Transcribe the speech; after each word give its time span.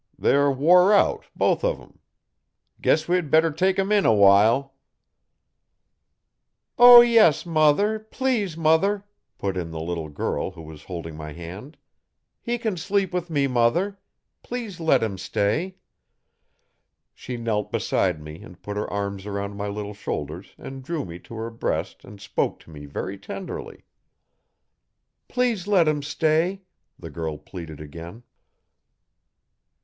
They're 0.17 0.49
worn 0.51 0.93
out 0.93 1.27
both 1.35 1.61
uv 1.61 1.79
'em. 1.79 1.99
Guess 2.81 3.07
we'd 3.07 3.29
better 3.29 3.51
take 3.51 3.77
'em 3.77 3.91
in 3.91 4.03
awhile.' 4.03 4.73
'O 6.79 7.01
yes, 7.01 7.45
mother 7.45 7.99
please, 7.99 8.57
mother,' 8.57 9.05
put 9.37 9.55
in 9.55 9.69
the 9.69 9.79
little 9.79 10.09
girl 10.09 10.49
who 10.49 10.63
was 10.63 10.85
holding 10.85 11.15
my 11.15 11.33
hand. 11.33 11.77
'He 12.41 12.57
can 12.57 12.77
sleep 12.77 13.13
with 13.13 13.29
me, 13.29 13.45
mother. 13.45 13.99
Please 14.41 14.79
let 14.79 15.03
him 15.03 15.19
stay.' 15.19 15.75
She 17.13 17.37
knelt 17.37 17.71
beside 17.71 18.19
me 18.19 18.41
and 18.41 18.59
put 18.63 18.77
her 18.77 18.89
arms 18.91 19.27
around 19.27 19.55
my 19.55 19.67
little 19.67 19.93
shoulders 19.93 20.55
and 20.57 20.81
drew 20.83 21.05
me 21.05 21.19
to 21.19 21.35
her 21.35 21.51
breast 21.51 22.03
and 22.03 22.19
spoke 22.19 22.59
to 22.61 22.71
me 22.71 22.87
very 22.87 23.19
tenderly. 23.19 23.83
'Please 25.27 25.67
let 25.67 25.87
him 25.87 26.01
stay,' 26.01 26.63
the 26.97 27.11
girl 27.11 27.37
pleaded 27.37 27.79
again. 27.79 28.23